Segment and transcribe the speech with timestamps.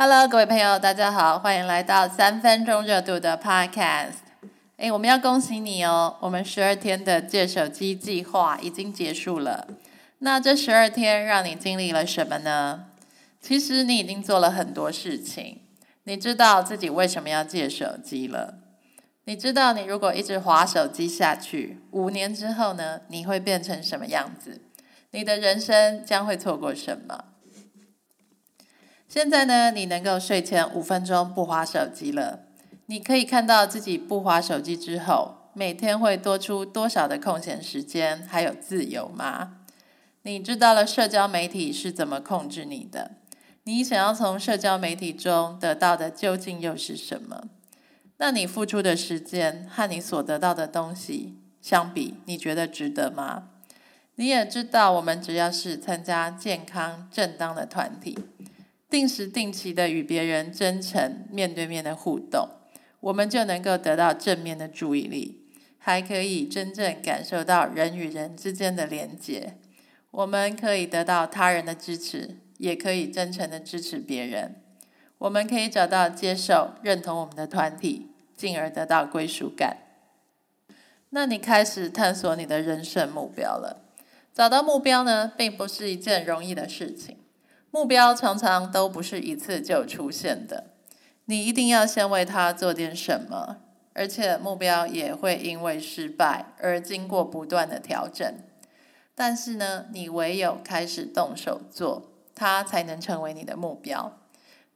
[0.00, 4.18] Hello，各位朋友，大家好，欢迎来到三分钟热度的 Podcast。
[4.76, 9.66] 哎，我们要恭喜你哦，我们十二天的借手机计划已经结束了。
[10.20, 12.84] 那这十二天让你经历了什么呢？
[13.40, 15.62] 其实你已经做了很多事情。
[16.04, 18.54] 你知道自己为什么要借手机了？
[19.24, 24.60] 你知道你如果一直划手机下去，五年之后呢，你会变成什么样子？
[25.10, 27.24] 你的人生将会错过什么？
[29.08, 32.40] 现在呢，你能够睡前五分钟不划手机了。
[32.86, 39.60] 你可以看到自己不划手机之后，每天会多出多少的空闲时间，还有自由吗？
[40.22, 43.12] 你知道了社交媒体是怎么控制你的？
[43.64, 47.44] 你想要从社交媒体中得到的究竟又是什么？
[48.18, 53.44] 那你付出的时间和你所得到的东西相比，你觉得值得吗？
[54.16, 58.18] 你也知道，我们只要是参加健康正当的团体。
[58.90, 62.48] 定时定期的与别人真诚面对面的互动，
[63.00, 65.44] 我们就能够得到正面的注意力，
[65.78, 69.58] 还可以真正感受到人与人之间的连结。
[70.10, 74.62] 我们可以得到他人的支持，也可以真诚的支持别人。
[75.18, 79.76] 我们可以找到接受、认同我们的团体，进而得到归属感。
[81.10, 83.84] 那你开始探索你的人生目标了。
[84.32, 87.18] 找到目标呢，并不是一件容易的事情。
[87.70, 90.72] 目标常常都不是一次就出现的，
[91.26, 93.58] 你一定要先为他做点什么，
[93.92, 98.34] 而且目标也会因为失败而经过不断的调整。
[99.14, 104.18] 但是呢，你唯有开始动手做，它才能成为你的目标，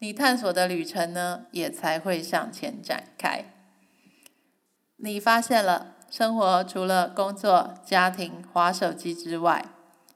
[0.00, 3.44] 你探索的旅程呢，也才会向前展开。
[4.96, 9.64] 你发现了，生活除了工作、家庭、划手机之外。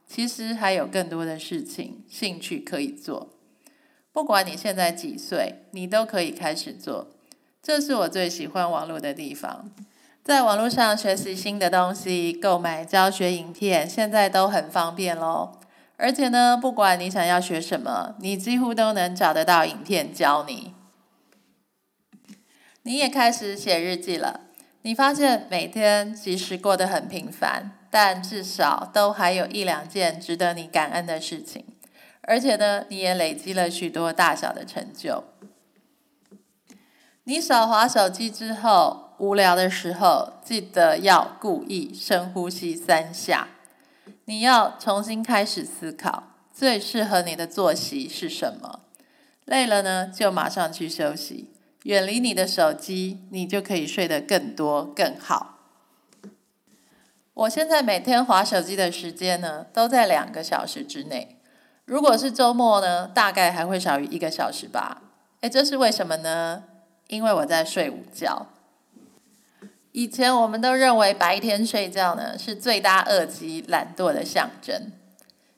[0.06, 3.30] 其实还有更多的事情、兴趣可以做。
[4.12, 7.08] 不管你现在几岁，你都可以开始做。
[7.62, 9.70] 这是我最喜欢网络的地方。
[10.22, 15.58] 在网络上学习新的东西、购买教学影片，现在都很方便喽。
[15.96, 20.74] 而且呢，不管你想要学什么，你几乎都能找得到影片教你。
[22.82, 24.45] 你也开始写日记了。
[24.86, 27.72] 你发现每天其实过得很平凡。
[27.88, 31.64] 但至少都还有一两件值得你感恩的事情，
[32.20, 35.24] 而且呢，你也累积了许多大小的成就。
[37.24, 43.48] 你少滑手机之后，无聊的时候，记得要故意深呼吸三下。
[44.26, 48.80] 你要重新开始思考，最适合你的作息是什么？
[49.46, 51.50] 累了呢，就马上去休息，
[51.86, 55.60] 远离你的手机，你就可以睡得更多更好。
[57.32, 61.38] 我现在每天划手机的时间呢，都在两个小时之内。
[61.84, 65.00] 如果是周末呢，大概还会少于一个小时吧。
[65.42, 66.64] 诶，这是为什么呢？
[67.06, 68.48] 因为我在睡午觉。
[69.92, 74.90] 以前我们都认为白天睡觉呢是罪大恶极、懒惰的象征。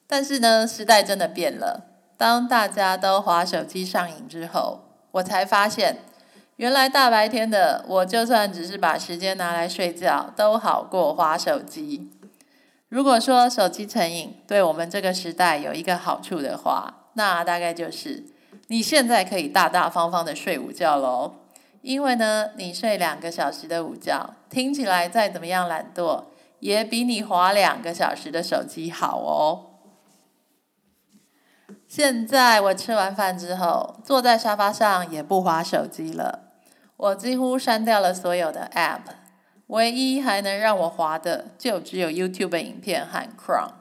[0.07, 1.87] 但是呢，时代真的变了。
[2.19, 6.01] 当大家都划手机上瘾之后，我才发现。
[6.59, 12.11] 原来大白天的，我就算只是把时间拿来睡觉，都好过花手机。
[12.89, 18.25] 如果说手机成瘾对我们这个时代有一个好处的话，那大概就是
[18.67, 21.35] 你现在可以大大方方的睡午觉喽。
[21.81, 26.25] 因为呢，你睡两个小时的午觉，听起来再怎么样懒惰，
[26.59, 29.67] 也比你划两个小时的手机好哦。
[31.87, 36.48] 现在我吃完饭之后，坐在沙发上也不划手机了。
[36.99, 39.03] 我几乎删掉了所有的 App，
[39.69, 43.75] 唯一还能让我滑的就只有 YouTube 影片和 Chrome。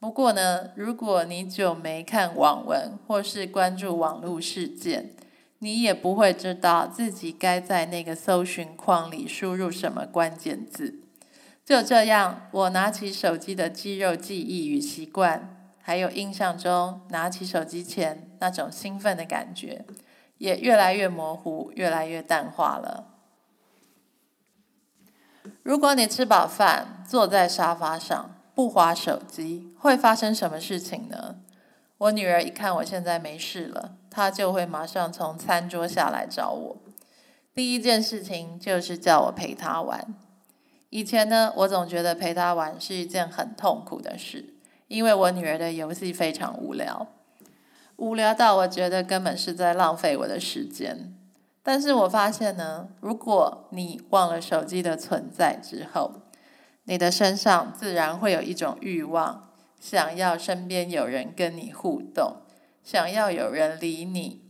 [0.00, 5.10] 不过呢，如果你久没看网文或是关注网络事件，
[5.60, 11.00] 你也不会知道自己该在那个搜寻框里输入什么关键字。
[11.64, 19.84] 就这样，我拿起手机的肌肉记忆与习惯，还有印象中拿起手机前那种兴奋的感觉。
[20.38, 23.06] 也越来越模糊，越来越淡化了。
[25.62, 31.36] 如果你吃饱饭，坐在沙发上不划手机，会发生什么事情呢？
[31.98, 36.76] 我女儿一看我现在没事了，她就会马上从餐桌下来找我。
[37.54, 40.14] 第一件事情就是叫我陪她玩。
[40.90, 44.54] 以前呢，我总觉得陪她玩是一件很痛苦的事，
[44.88, 47.06] 因为我女儿的游戏非常无聊。
[47.96, 51.14] 无聊到我觉得根本是在浪费我的时间，
[51.62, 56.22] 但是我发现呢，如果你忘了手机的存在之后，
[56.84, 59.50] 你的身上自然会有一种欲望，
[59.80, 62.38] 想要身边有人跟你互动，
[62.82, 64.42] 想要有人理你，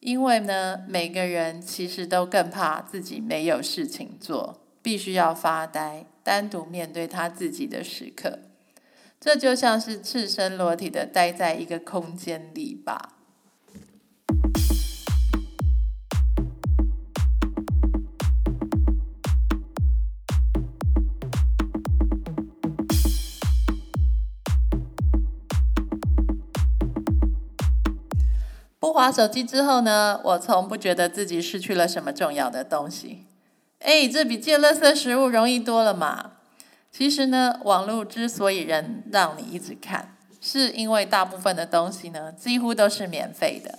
[0.00, 8.38] 因为呢，每个人其实都更怕自己没有事情做，必须要发呆，单独面对他自己的时刻。
[9.20, 13.16] 这就像是赤身裸体的待在一个空间里吧。
[28.78, 33.26] 不滑手机之后呢，我从不觉得自己失去了什么重要的东西。
[33.80, 36.37] 哎，这比借垃圾食物容易多了嘛。
[36.98, 43.78] 其实呢，网络之所以人让你一直看，是因为大部分的东西呢几乎都是免费的。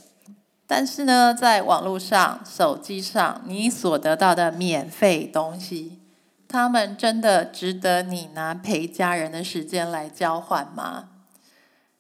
[0.66, 6.00] 但是呢，在网络上、手机上，你所得到的免费东西，
[6.48, 11.10] 他们真的值得你拿陪家人的时间来交换吗？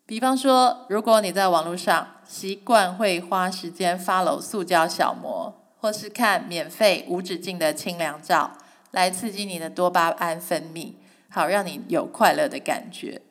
[0.05, 8.53] 比方说，如果你在网络上习惯会花时间 follow 塑胶小模，或是看免费无止境的清凉照，
[8.91, 10.93] 来刺激你的多巴胺分泌。
[11.29, 13.21] 好，让你有快乐的感觉。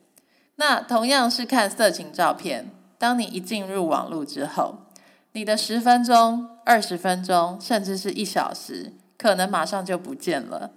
[0.57, 4.79] 那同样是看色情照片，当你一进入网络之后，
[5.33, 10.71] 你的十分钟、二十分钟，甚至是一小时，可能马上就不见了。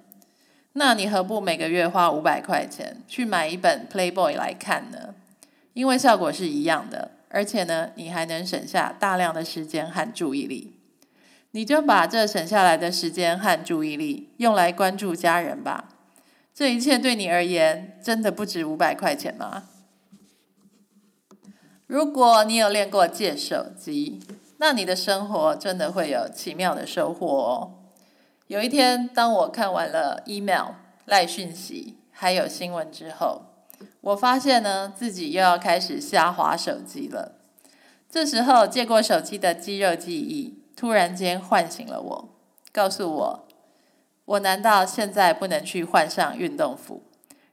[0.73, 5.15] 那你何不每个月花五百块钱去买一本 Playboy 来看呢？
[5.73, 10.77] 因为效果是一样的，而且呢，你还能省下大量的时间和注意力。
[11.51, 15.89] 你就把这省下来的时间和注意力用来关注家人吧。
[16.53, 19.63] 这一切对你而言真的不值五百块钱吗？
[21.87, 24.21] 如果你有练过借手机，
[24.57, 27.73] 那你的生活真的会有奇妙的收获哦。
[28.47, 30.73] 有一天，当我看完了 email、
[31.05, 33.43] 赖讯息还有新闻之后，
[34.01, 37.39] 我发现呢自己又要开始瞎滑手机了。
[38.09, 42.29] 这时候，借过手机的肌肉记忆突然间唤醒了我，
[42.71, 43.47] 告诉我。
[44.25, 47.03] 我难道现在不能去换上运动服，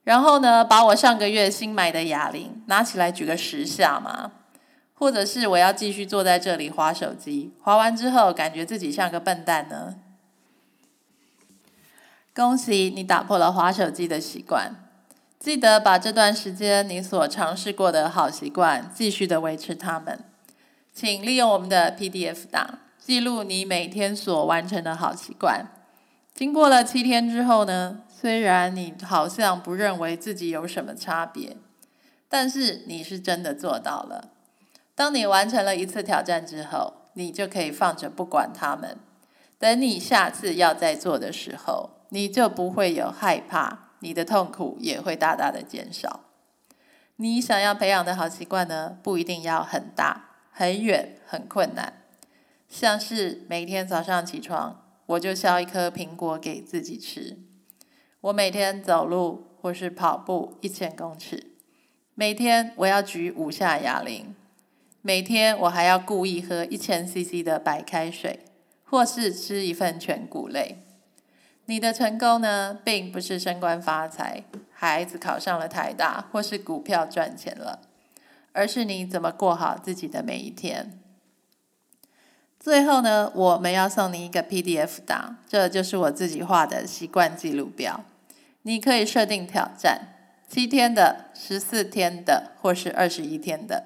[0.04, 4.32] 然后呢，把我上个月新买的哑铃拿起来举个十下吗？
[4.94, 9.94] 或者是我要继续坐在这里划手机，划完之后感觉自己像个笨蛋呢？
[12.34, 14.74] 恭喜你打破了划手机的习惯，
[15.38, 20.20] 记得把这段时间你所尝试过的好习惯继续的维持它们。
[20.92, 25.66] 请利用我们的 PDF 档记录你每天所完成的好习惯。
[26.38, 31.56] 经过了七天之后呢，虽然你好像不认为自己有什么差别，
[32.28, 34.30] 但是你是真的做到了。
[34.94, 38.96] 当你完成了一次挑战之后，你就可以放着不管他们。
[39.58, 46.20] 等你下次要再做的时候，你就不会有害怕，你的痛苦也会大大的减少。
[47.16, 51.94] 你想要培养的好习惯呢，不一定要很大、很远、很困难，
[52.68, 54.84] 像是每天早上起床。
[55.08, 57.38] 我就削一颗苹果给自己吃。
[58.20, 61.52] 我每天走路或是跑步一千公尺。
[62.14, 64.34] 每天我要举五下哑铃。
[65.00, 68.40] 每天我还要故意喝一千 CC 的白开水，
[68.84, 70.84] 或是吃一份全谷类。
[71.64, 77.80] 你的成功呢，并不是升官发财、孩子考上了台大，或是股票赚钱了，
[78.52, 81.00] 而是你怎么过好自己的每一天。
[82.60, 88.04] 最后呢，我们要送你一个 PDF 档，这就是我自己画的习惯记录表。
[88.62, 90.08] 你可以设定挑战，
[90.48, 93.84] 七天的、十四天的，或是二十一天的。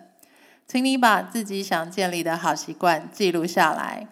[0.67, 4.09] 请你把自己想建立的好习惯记录下来。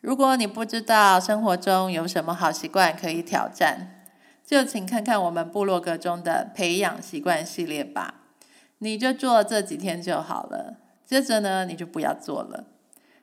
[0.00, 4.04] 如果你不知道生活中有什么好习惯可以挑战，
[4.46, 8.14] 就请看看我们部落格中的培养习惯系列吧。
[8.78, 12.64] 你就做这几天就好了，接着呢，你就不要做了。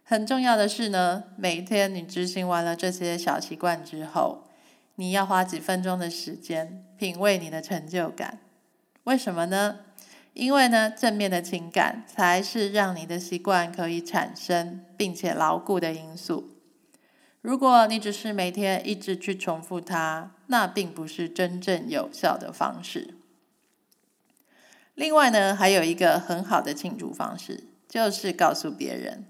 [0.08, 4.44] 很重要的是呢，每天你执行完了这些小习惯之后，
[4.98, 8.38] 你要花几分钟的时间品味你的成就感。
[9.06, 9.80] 为什么呢？
[10.34, 16.52] 因为呢，正面的情感才是让你的习惯可以产生并且牢固的因素。
[17.42, 23.16] 如果你只是每天一直去重复它，那并不是真正有效的方式。
[24.94, 29.26] 另外呢，还有一个很好的庆祝方式，就是告诉别人。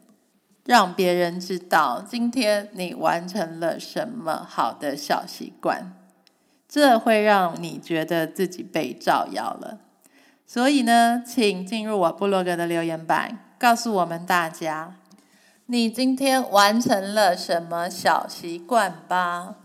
[0.66, 5.94] 让别人知道今天你完成了什么好的小习惯，
[6.68, 9.78] 这会让你觉得自己被照耀了。
[10.48, 14.96] 所以呢，请进入我部落格的留言板，告诉我们大家，
[15.68, 19.56] 你今天完成了什么小习惯吧。